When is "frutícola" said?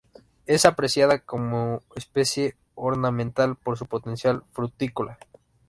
4.51-5.19